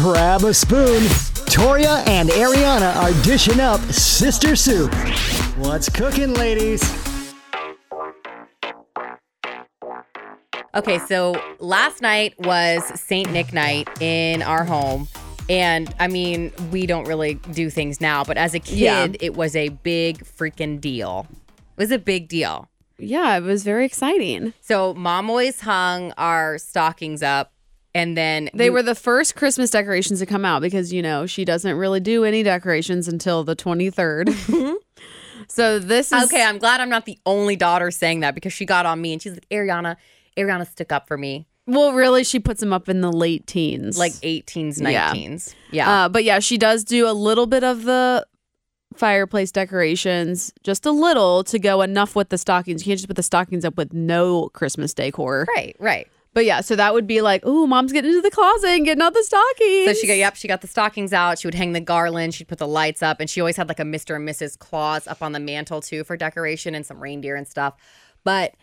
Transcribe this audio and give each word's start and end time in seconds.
Grab 0.00 0.44
a 0.44 0.54
spoon. 0.54 1.02
Toria 1.46 2.02
and 2.06 2.28
Ariana 2.30 2.96
are 2.96 3.12
dishing 3.22 3.60
up 3.60 3.80
sister 3.92 4.56
soup. 4.56 4.94
What's 5.58 5.88
cooking, 5.88 6.32
ladies? 6.34 6.80
Okay, 10.74 10.98
so 11.00 11.34
last 11.58 12.00
night 12.00 12.34
was 12.38 12.82
St. 12.98 13.30
Nick 13.32 13.52
night 13.52 13.88
in 14.00 14.40
our 14.40 14.64
home. 14.64 15.08
And 15.50 15.92
I 15.98 16.06
mean, 16.06 16.52
we 16.70 16.86
don't 16.86 17.06
really 17.08 17.34
do 17.34 17.68
things 17.68 18.00
now, 18.00 18.22
but 18.24 18.38
as 18.38 18.54
a 18.54 18.60
kid, 18.60 18.78
Yeah. 18.78 19.06
it 19.20 19.34
was 19.34 19.56
a 19.56 19.68
big 19.70 20.24
freaking 20.24 20.80
deal. 20.80 21.26
It 21.76 21.76
was 21.82 21.90
a 21.90 21.98
big 21.98 22.28
deal. 22.28 22.68
Yeah, 22.98 23.36
it 23.36 23.42
was 23.42 23.64
very 23.64 23.84
exciting. 23.84 24.52
So 24.60 24.94
mom 24.94 25.28
always 25.28 25.60
hung 25.60 26.12
our 26.12 26.56
stockings 26.58 27.22
up, 27.22 27.52
and 27.94 28.16
then 28.16 28.50
They 28.54 28.70
we- 28.70 28.74
were 28.74 28.82
the 28.82 28.94
first 28.94 29.34
Christmas 29.36 29.70
decorations 29.70 30.18
to 30.20 30.26
come 30.26 30.44
out 30.44 30.62
because, 30.62 30.92
you 30.92 31.02
know, 31.02 31.26
she 31.26 31.44
doesn't 31.44 31.76
really 31.76 32.00
do 32.00 32.24
any 32.24 32.42
decorations 32.42 33.08
until 33.08 33.42
the 33.44 33.56
23rd. 33.56 34.76
so 35.48 35.78
this 35.78 36.12
is 36.12 36.24
okay. 36.24 36.42
I'm 36.44 36.58
glad 36.58 36.80
I'm 36.80 36.88
not 36.88 37.04
the 37.06 37.18
only 37.26 37.56
daughter 37.56 37.90
saying 37.90 38.20
that 38.20 38.34
because 38.34 38.52
she 38.52 38.64
got 38.66 38.86
on 38.86 39.00
me 39.00 39.12
and 39.12 39.20
she's 39.22 39.32
like, 39.34 39.48
Ariana, 39.50 39.96
Ariana 40.36 40.66
stuck 40.70 40.92
up 40.92 41.08
for 41.08 41.16
me, 41.18 41.46
well, 41.66 41.92
really, 41.92 42.24
she 42.24 42.40
puts 42.40 42.58
them 42.60 42.72
up 42.72 42.88
in 42.88 43.00
the 43.00 43.12
late 43.12 43.46
teens. 43.46 43.96
like 43.98 44.12
18s, 44.12 44.80
Yeah. 44.80 45.12
19s. 45.12 45.54
Yeah. 45.70 46.04
Uh, 46.04 46.08
but 46.08 46.24
yeah, 46.24 46.38
she 46.40 46.58
does 46.58 46.82
do 46.84 47.08
a 47.08 47.12
little 47.12 47.46
bit 47.46 47.62
of 47.62 47.84
the 47.84 48.26
fireplace 48.94 49.52
decorations, 49.52 50.52
just 50.64 50.84
a 50.84 50.90
little 50.90 51.44
to 51.44 51.58
go 51.60 51.80
enough 51.82 52.16
with 52.16 52.28
the 52.30 52.38
stockings. 52.38 52.82
You 52.84 52.90
can't 52.90 52.98
just 52.98 53.06
put 53.08 53.14
the 53.16 53.22
stockings 53.22 53.64
up 53.64 53.76
with 53.76 53.92
no 53.92 54.48
Christmas 54.48 54.94
decor. 54.94 55.46
right, 55.54 55.76
right. 55.78 56.08
But 56.32 56.44
yeah, 56.44 56.60
so 56.60 56.76
that 56.76 56.94
would 56.94 57.06
be 57.08 57.22
like, 57.22 57.42
oh, 57.44 57.66
mom's 57.66 57.92
getting 57.92 58.10
into 58.10 58.22
the 58.22 58.30
closet 58.30 58.68
and 58.70 58.84
getting 58.84 59.02
out 59.02 59.14
the 59.14 59.24
stockings. 59.24 59.86
So 59.86 59.94
she 59.94 60.06
got 60.06 60.16
yep, 60.16 60.36
she 60.36 60.46
got 60.46 60.60
the 60.60 60.68
stockings 60.68 61.12
out. 61.12 61.40
She 61.40 61.46
would 61.46 61.54
hang 61.54 61.72
the 61.72 61.80
garland. 61.80 62.34
She'd 62.34 62.46
put 62.46 62.58
the 62.58 62.68
lights 62.68 63.02
up, 63.02 63.18
and 63.20 63.28
she 63.28 63.40
always 63.40 63.56
had 63.56 63.68
like 63.68 63.80
a 63.80 63.84
Mr. 63.84 64.14
and 64.16 64.28
Mrs. 64.28 64.58
Claus 64.58 65.08
up 65.08 65.22
on 65.22 65.32
the 65.32 65.40
mantle 65.40 65.80
too 65.80 66.04
for 66.04 66.16
decoration 66.16 66.74
and 66.74 66.86
some 66.86 67.02
reindeer 67.02 67.34
and 67.34 67.48
stuff. 67.48 67.74
But 68.22 68.54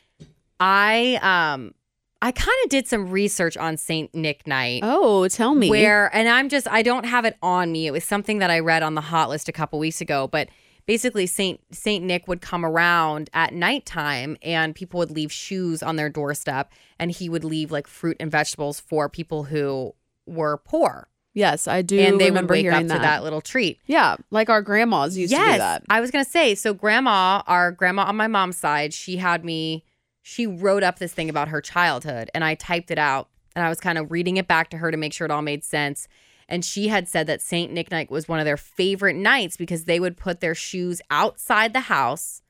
I 0.60 1.20
um 1.22 1.74
I 2.22 2.32
kind 2.32 2.58
of 2.64 2.70
did 2.70 2.88
some 2.88 3.10
research 3.10 3.58
on 3.58 3.78
Saint 3.78 4.16
Nick 4.16 4.48
Night. 4.48 4.82
Oh, 4.84 5.28
tell 5.28 5.54
me. 5.54 5.70
Where 5.70 6.14
and 6.16 6.30
I'm 6.30 6.50
just 6.50 6.68
I 6.70 6.84
don't 6.84 7.06
have 7.06 7.26
it 7.26 7.38
on 7.42 7.72
me. 7.72 7.86
It 7.86 7.92
was 7.92 8.04
something 8.04 8.40
that 8.40 8.50
I 8.50 8.60
read 8.60 8.82
on 8.82 8.96
the 8.96 9.02
hot 9.02 9.30
list 9.30 9.50
a 9.50 9.52
couple 9.52 9.78
weeks 9.78 10.00
ago, 10.00 10.28
but 10.28 10.48
basically 10.88 11.28
Saint 11.28 11.60
Saint 11.72 12.04
Nick 12.04 12.28
would 12.28 12.42
come 12.42 12.66
around 12.66 13.30
at 13.34 13.54
nighttime 13.54 14.38
and 14.42 14.74
people 14.74 14.98
would 14.98 15.12
leave 15.12 15.32
shoes 15.32 15.84
on 15.84 15.98
their 15.98 16.10
doorstep 16.10 16.72
and 16.98 17.12
he 17.12 17.30
would 17.30 17.44
leave 17.44 17.72
like 17.72 17.86
fruit 17.86 18.18
and 18.20 18.32
vegetables 18.32 18.80
for 18.80 19.08
people 19.08 19.44
who 19.44 19.94
were 20.26 20.58
poor. 20.58 21.10
Yes, 21.34 21.68
I 21.68 21.84
do 21.84 22.00
and 22.00 22.20
they 22.20 22.32
would 22.32 22.36
remember 22.36 22.54
wake 22.54 22.66
up 22.66 22.74
hearing 22.74 22.88
to 22.88 22.98
that 22.98 23.24
little 23.24 23.42
treat. 23.42 23.80
Yeah, 23.86 24.16
like 24.32 24.50
our 24.50 24.64
grandmas 24.64 25.16
used 25.16 25.32
to 25.32 25.40
do 25.40 25.46
that. 25.46 25.84
I 25.88 26.02
was 26.02 26.10
gonna 26.10 26.26
say, 26.26 26.56
so 26.56 26.74
grandma, 26.74 27.44
our 27.46 27.72
grandma 27.72 28.06
on 28.06 28.16
my 28.16 28.28
mom's 28.28 28.58
side, 28.58 28.92
she 28.92 29.18
had 29.18 29.46
me, 29.46 29.84
she 30.24 30.48
wrote 30.48 30.82
up 30.82 30.98
this 30.98 31.14
thing 31.14 31.30
about 31.30 31.50
her 31.50 31.62
childhood 31.62 32.32
and 32.34 32.44
I 32.44 32.56
typed 32.56 32.90
it 32.90 32.98
out 32.98 33.30
and 33.56 33.64
I 33.64 33.70
was 33.70 33.80
kind 33.80 33.98
of 33.98 34.12
reading 34.12 34.38
it 34.38 34.48
back 34.48 34.70
to 34.72 34.78
her 34.78 34.90
to 34.90 34.98
make 34.98 35.14
sure 35.14 35.26
it 35.26 35.32
all 35.32 35.42
made 35.42 35.64
sense. 35.64 36.08
And 36.50 36.64
she 36.64 36.88
had 36.88 37.08
said 37.08 37.28
that 37.28 37.42
Saint 37.42 37.72
Nick 37.74 37.92
Night 37.92 38.10
was 38.10 38.28
one 38.28 38.40
of 38.40 38.46
their 38.46 38.58
favorite 38.58 39.16
nights 39.16 39.58
because 39.58 39.84
they 39.86 40.00
would 40.00 40.16
put 40.18 40.40
their 40.40 40.56
shoes 40.56 41.02
outside 41.12 41.74
the 41.74 41.82
house 41.82 42.42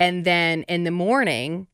and 0.00 0.24
then 0.24 0.62
in 0.64 0.84
the 0.84 0.90
morning 0.90 1.66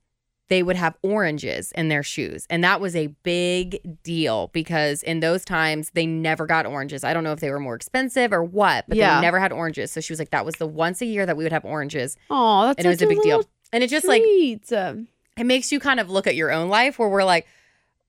they 0.48 0.62
would 0.62 0.76
have 0.76 0.94
oranges 1.02 1.72
in 1.72 1.88
their 1.88 2.02
shoes. 2.02 2.46
And 2.50 2.62
that 2.62 2.78
was 2.78 2.94
a 2.94 3.06
big 3.22 4.02
deal 4.02 4.50
because 4.52 5.02
in 5.02 5.20
those 5.20 5.46
times 5.46 5.90
they 5.94 6.04
never 6.04 6.44
got 6.44 6.66
oranges. 6.66 7.04
I 7.04 7.14
don't 7.14 7.24
know 7.24 7.32
if 7.32 7.40
they 7.40 7.50
were 7.50 7.60
more 7.60 7.74
expensive 7.74 8.34
or 8.34 8.42
what, 8.44 8.84
but 8.86 8.98
Yeah. 8.98 9.14
they 9.16 9.22
never 9.22 9.40
had 9.40 9.50
oranges. 9.50 9.90
So 9.92 10.02
she 10.02 10.12
was 10.12 10.18
like, 10.18 10.30
that 10.30 10.44
was 10.44 10.56
the 10.56 10.66
once 10.66 11.00
a 11.00 11.06
year 11.06 11.24
that 11.24 11.38
we 11.38 11.44
would 11.44 11.52
have 11.52 11.64
oranges. 11.64 12.18
Oh, 12.28 12.66
that's 12.66 12.78
And 12.78 12.86
it 12.86 12.90
was 12.90 13.00
a 13.00 13.06
big 13.06 13.22
deal. 13.22 13.44
And 13.72 13.82
it 13.82 13.88
just 13.88 14.06
like, 14.06 14.20
treat. 14.22 14.70
Um, 14.72 15.08
it 15.38 15.44
makes 15.46 15.72
you 15.72 15.80
kind 15.80 16.00
of 16.00 16.10
look 16.10 16.26
at 16.26 16.34
your 16.36 16.50
own 16.52 16.68
life 16.68 16.98
where 16.98 17.08
we're 17.08 17.24
like, 17.24 17.46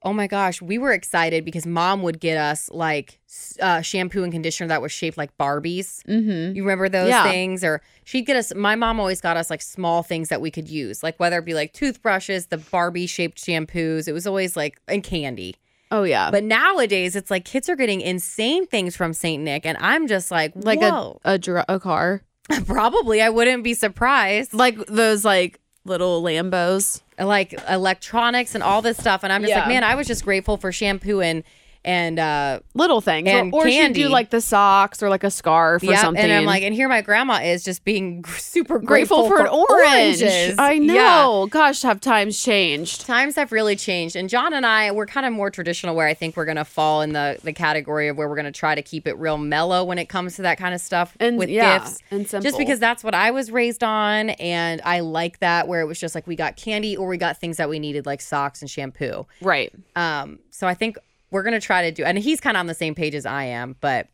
oh 0.06 0.14
my 0.14 0.28
gosh, 0.28 0.62
we 0.62 0.78
were 0.78 0.92
excited 0.92 1.46
because 1.46 1.66
mom 1.66 2.02
would 2.02 2.20
get 2.20 2.38
us 2.38 2.70
like 2.72 3.20
uh, 3.62 3.82
shampoo 3.82 4.24
and 4.24 4.32
conditioner 4.32 4.68
that 4.68 4.82
was 4.82 4.92
shaped 4.92 5.18
like 5.18 5.36
Barbies. 5.38 6.04
mhm. 6.08 6.56
You 6.56 6.64
remember 6.64 6.90
those 6.90 7.10
Yeah. 7.10 7.24
things? 7.24 7.64
Or 7.64 7.82
she'd 8.04 8.24
get 8.26 8.36
us, 8.36 8.54
my 8.54 8.76
mom 8.76 9.00
always 9.00 9.22
got 9.22 9.38
us 9.38 9.50
like 9.50 9.62
small 9.62 10.04
things 10.04 10.30
that 10.30 10.42
we 10.42 10.52
could 10.52 10.70
use, 10.70 11.04
like 11.04 11.20
whether 11.20 11.38
it 11.40 11.46
be 11.46 11.54
like 11.54 11.74
toothbrushes, 11.74 12.48
the 12.48 12.58
Barbie 12.58 13.08
shaped 13.08 13.38
shampoos. 13.44 14.08
It 14.08 14.14
was 14.14 14.28
always 14.28 14.56
like, 14.58 14.80
and 14.88 15.04
candy. 15.04 15.56
Oh 15.92 16.04
yeah, 16.04 16.32
But 16.32 16.44
nowadays, 16.44 17.16
it's 17.16 17.30
like 17.30 17.46
kids 17.46 17.70
are 17.70 17.76
getting 17.76 18.02
insane 18.02 18.66
things 18.66 18.96
from 18.96 19.14
St. 19.14 19.42
Nick. 19.44 19.64
And 19.66 19.78
I'm 19.80 20.08
just 20.08 20.32
like, 20.32 20.52
like 20.56 20.82
whoa. 20.82 21.20
a 21.24 21.34
a, 21.34 21.38
dr- 21.38 21.66
a 21.70 21.80
car, 21.80 22.24
Probably, 22.66 23.22
I 23.22 23.30
wouldn't 23.30 23.64
be 23.64 23.74
surprised. 23.74 24.54
like 24.54 24.76
those 24.88 25.24
like 25.24 25.60
little 25.86 26.22
Lambos. 26.22 27.02
like 27.20 27.54
electronics 27.70 28.56
and 28.56 28.64
all 28.64 28.82
this 28.82 28.98
stuff. 28.98 29.24
And 29.24 29.32
I'm 29.32 29.42
just 29.42 29.50
Yeah. 29.52 29.60
like, 29.60 29.68
man, 29.68 29.84
I 29.84 29.94
was 29.96 30.08
just 30.08 30.24
grateful 30.26 30.58
for 30.58 30.72
shampoo 30.72 31.22
and 31.22 31.44
and 31.86 32.18
uh 32.20 32.60
little 32.74 33.02
things, 33.02 33.28
And 33.28 33.54
or, 33.54 33.66
or 33.66 33.70
she'd 33.70 33.94
do 33.94 34.08
like 34.10 34.30
the 34.30 34.42
socks 34.42 35.04
or 35.04 35.10
like 35.10 35.24
a 35.24 35.32
scarf 35.32 35.84
or 35.84 35.88
yeah. 35.88 36.02
something. 36.02 36.24
And 36.24 36.32
I'm 36.32 36.46
like, 36.46 36.64
and 36.64 36.74
here 36.74 36.88
my 36.88 37.02
grandma 37.02 37.42
is 37.44 37.64
just 37.64 37.84
being 37.84 38.24
super 38.26 38.80
grateful, 38.80 39.28
grateful, 39.28 39.38
for, 39.38 39.42
an 39.44 39.48
orange. 39.50 40.22
oranges. 40.22 40.56
I 40.58 40.74
Yeah. 40.74 40.94
know. 40.94 41.48
Gosh, 41.50 41.82
have 41.82 42.00
times 42.00 42.42
changed? 42.42 43.06
Times 43.06 43.36
have 43.36 43.52
really 43.52 43.76
changed, 43.76 44.16
and 44.16 44.30
John 44.30 44.54
and 44.54 44.66
I 44.66 44.92
we're 44.92 45.06
kind 45.06 45.26
of 45.26 45.34
more 45.34 45.50
traditional. 45.52 45.96
Where 45.96 46.08
I 46.08 46.14
think 46.14 46.38
we're 46.38 46.46
gonna 46.46 46.66
fall 46.66 47.02
in 47.02 47.14
the 47.14 47.38
the 47.44 47.54
category 47.54 48.08
of 48.08 48.18
where 48.18 48.30
we're 48.30 48.36
gonna 48.36 48.52
try 48.52 48.76
to 48.76 48.82
keep 48.82 49.08
it 49.08 49.18
real 49.18 49.38
mellow 49.38 49.84
when 49.84 49.98
it 49.98 50.08
comes 50.10 50.36
to 50.38 50.42
that 50.44 50.58
kind 50.58 50.74
of 50.74 50.82
stuff 50.82 51.16
And 51.20 51.38
with 51.38 51.50
yeah, 51.50 51.80
gifts. 51.80 52.00
and 52.12 52.28
simple. 52.28 52.44
Just 52.50 52.58
because 52.58 52.80
that's 52.80 53.04
what 53.04 53.14
I 53.16 53.32
was 53.32 53.52
raised 53.52 53.84
on, 53.84 54.30
and 54.32 54.82
I 54.86 55.02
like 55.02 55.40
that 55.40 55.68
where 55.68 55.82
it 55.82 55.86
was 55.86 56.00
just 56.00 56.16
like 56.16 56.28
we 56.28 56.36
got 56.36 56.56
candy 56.56 56.96
or 56.96 57.08
we 57.08 57.18
got 57.18 57.38
things 57.40 57.58
that 57.58 57.70
we 57.70 57.80
needed 57.80 58.06
like 58.06 58.22
socks 58.22 58.62
and 58.62 58.70
shampoo. 58.70 59.26
right. 59.42 59.72
Um, 59.96 60.40
so 60.50 60.68
I 60.68 60.74
think 60.74 60.98
we're 61.34 61.44
gonna 61.44 61.60
try 61.60 61.82
to 61.82 61.92
do, 61.92 62.04
and 62.06 62.18
he's 62.18 62.40
kind 62.40 62.56
of 62.56 62.60
on 62.62 62.68
the 62.68 62.74
same 62.74 62.96
page 62.96 63.16
as 63.16 63.26
I 63.26 63.44
am, 63.46 63.76
but 63.82 64.08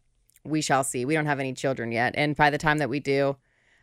we 0.43 0.61
shall 0.61 0.83
see. 0.83 1.05
We 1.05 1.13
don't 1.13 1.25
have 1.27 1.39
any 1.39 1.53
children 1.53 1.91
yet, 1.91 2.13
and 2.17 2.35
by 2.35 2.49
the 2.49 2.57
time 2.57 2.79
that 2.79 2.89
we 2.89 2.99
do, 2.99 3.35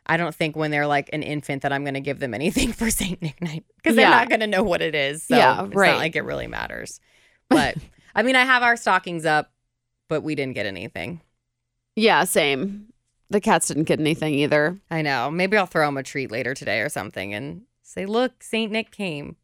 I 0.07 0.17
don't 0.17 0.35
think 0.35 0.57
when 0.57 0.71
they're 0.71 0.87
like 0.87 1.11
an 1.13 1.23
infant 1.23 1.63
that 1.63 1.73
I'm 1.73 1.85
gonna 1.85 2.01
give 2.01 2.19
them 2.19 2.35
anything 2.41 2.73
for 2.73 2.91
Saint 2.91 3.21
Nick 3.23 3.41
Night 3.43 3.65
because 3.77 3.95
they're 3.95 4.09
not 4.11 4.31
gonna 4.31 4.47
know 4.47 4.63
what 4.65 4.83
it 4.83 4.95
is. 4.95 5.23
So 5.25 5.37
Yeah, 5.37 5.65
it's 5.67 5.75
right. 5.75 5.93
not 5.93 5.99
like 5.99 6.17
it 6.17 6.23
really 6.23 6.47
matters. 6.49 6.99
But 7.49 7.77
I 8.15 8.23
mean, 8.23 8.35
I 8.37 8.45
have 8.45 8.63
our 8.63 8.77
stockings 8.77 9.25
up, 9.27 9.53
but 10.09 10.23
we 10.23 10.35
didn't 10.35 10.55
get 10.55 10.67
anything. 10.67 11.21
Yeah, 11.95 12.25
same. 12.25 12.93
The 13.31 13.41
cats 13.41 13.69
didn't 13.69 13.85
get 13.85 14.01
anything 14.01 14.35
either. 14.35 14.79
I 14.91 15.03
know. 15.03 15.31
Maybe 15.31 15.57
I'll 15.57 15.67
throw 15.67 15.87
them 15.87 15.97
a 15.97 16.03
treat 16.03 16.31
later 16.31 16.55
today 16.55 16.81
or 16.81 16.89
something 16.89 17.35
and 17.35 17.63
say, 17.83 18.07
"Look, 18.07 18.43
Saint 18.43 18.73
Nick 18.73 18.93
came." 18.93 19.37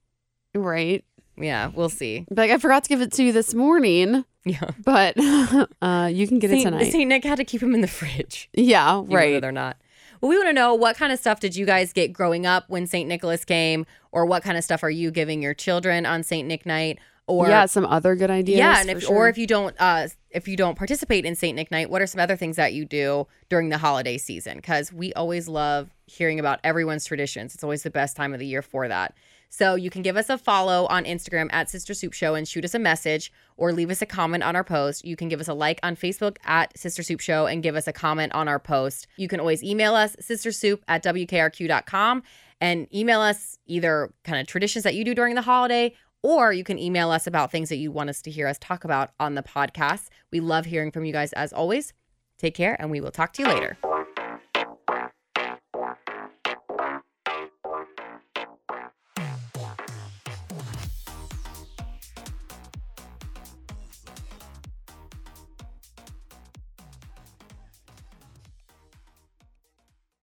Right. 0.55 1.05
Yeah, 1.37 1.71
we'll 1.75 1.89
see. 1.89 2.27
Like 2.31 2.51
I 2.51 2.59
forgot 2.59 2.85
to 2.85 2.89
give 2.89 3.01
it 3.01 3.13
to 3.13 3.25
you 3.25 3.33
this 3.33 3.55
morning, 3.55 4.25
Yeah, 4.45 4.71
but 4.85 5.15
uh, 5.83 6.11
you 6.13 6.27
can 6.27 6.39
get 6.39 6.51
it 6.51 6.63
Saint, 6.63 6.65
tonight. 6.65 6.91
Saint 6.93 7.09
Nick 7.09 7.25
had 7.25 7.37
to 7.37 7.45
keep 7.45 7.63
him 7.63 7.75
in 7.75 7.81
the 7.81 7.89
fridge. 7.89 8.49
yeah, 8.53 9.03
right. 9.07 9.41
they're 9.41 9.53
not. 9.53 9.77
Well, 10.21 10.29
we 10.29 10.37
want 10.37 10.51
to 10.51 10.53
know 10.53 10.75
what 10.75 10.97
kind 10.97 11.13
of 11.13 11.19
stuff 11.19 11.41
did 11.41 11.57
you 11.57 11.67
guys 11.67 11.93
get 11.93 12.13
growing 12.13 12.47
up 12.47 12.67
when 12.69 12.87
St. 12.87 13.09
Nicholas 13.09 13.45
came, 13.45 13.87
or 14.13 14.25
what 14.25 14.45
kind 14.45 14.57
of 14.57 14.63
stuff 14.63 14.85
are 14.85 14.91
you 14.91 15.11
giving 15.11 15.43
your 15.43 15.53
children 15.53 16.07
on 16.07 16.23
St. 16.23 16.47
Nick 16.47 16.65
night? 16.65 17.01
Or 17.27 17.49
yeah, 17.49 17.67
some 17.67 17.87
other 17.87 18.15
good 18.15 18.31
ideas. 18.31 18.59
yeah, 18.59 18.81
and 18.81 18.91
if, 18.91 19.03
sure. 19.03 19.15
or 19.17 19.29
if 19.29 19.39
you 19.39 19.47
don't, 19.47 19.75
uh, 19.81 20.09
if 20.31 20.47
you 20.47 20.57
don't 20.57 20.77
participate 20.77 21.25
in 21.25 21.35
St. 21.35 21.57
Nick 21.57 21.71
night, 21.71 21.89
what 21.89 22.03
are 22.03 22.07
some 22.07 22.21
other 22.21 22.37
things 22.37 22.57
that 22.57 22.73
you 22.73 22.85
do 22.85 23.27
during 23.49 23.69
the 23.69 23.79
holiday 23.79 24.19
season? 24.19 24.57
Because 24.57 24.93
we 24.93 25.13
always 25.15 25.49
love 25.49 25.91
hearing 26.07 26.39
about 26.39 26.61
everyone's 26.63 27.05
traditions. 27.05 27.55
It's 27.55 27.65
always 27.65 27.85
the 27.85 27.91
best 27.91 28.17
time 28.17 28.33
of 28.33 28.41
the 28.41 28.47
year 28.47 28.61
for 28.63 28.89
that. 28.89 29.15
So 29.55 29.75
you 29.75 29.91
can 29.91 30.01
give 30.01 30.17
us 30.17 30.31
a 30.31 30.39
follow 30.39 30.87
on 30.87 31.05
Instagram 31.05 31.51
at 31.53 31.69
Sister 31.69 31.93
Soup 31.93 32.15
Show 32.15 32.35
and 32.35 32.49
shoot 32.49 32.65
us 32.65 32.73
a 32.73 32.79
message 32.79 33.31
or 33.59 33.71
leave 33.71 33.91
us 33.91 34.01
a 34.01 34.07
comment 34.07 34.43
on 34.43 34.57
our 34.57 34.65
post. 34.65 35.05
You 35.05 35.15
can 35.15 35.29
give 35.29 35.41
us 35.41 35.49
a 35.49 35.53
like 35.53 35.79
on 35.83 35.95
Facebook 35.95 36.39
at 36.47 36.77
Sister 36.77 37.03
Soup 37.03 37.21
Show 37.21 37.45
and 37.45 37.63
give 37.63 37.77
us 37.77 37.87
a 37.87 37.93
comment 37.93 38.33
on 38.33 38.49
our 38.49 38.59
post. 38.59 39.09
You 39.19 39.29
can 39.29 39.41
always 39.41 39.63
email 39.63 39.95
us 39.95 40.17
sistersoup 40.23 40.81
at 40.89 41.05
wkrq.com 41.05 42.23
and 42.63 42.95
email 42.95 43.21
us 43.21 43.59
either 43.67 44.15
kind 44.25 44.41
of 44.41 44.47
traditions 44.47 44.85
that 44.85 44.95
you 44.95 45.05
do 45.05 45.15
during 45.15 45.35
the 45.35 45.43
holiday 45.43 45.95
or 46.23 46.55
you 46.55 46.65
can 46.65 46.79
email 46.79 47.11
us 47.11 47.27
about 47.27 47.53
things 47.53 47.69
that 47.69 47.77
you 47.77 47.93
want 47.93 48.09
us 48.09 48.23
to 48.23 48.31
hear 48.31 48.49
us 48.49 48.57
talk 48.59 48.85
about 48.85 49.11
on 49.21 49.35
the 49.35 49.43
podcast. 49.43 50.09
We 50.31 50.41
love 50.41 50.65
hearing 50.65 50.91
from 50.91 51.05
you 51.05 51.13
guys 51.13 51.35
as 51.35 51.53
always. 51.53 51.93
Take 52.39 52.55
care 52.55 52.75
and 52.81 52.91
we 52.91 53.03
will 53.03 53.11
talk 53.11 53.35
to 53.35 53.43
you 53.43 53.49
later. 53.49 53.77